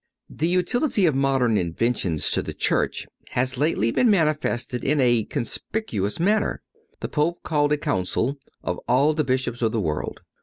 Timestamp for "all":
8.87-9.13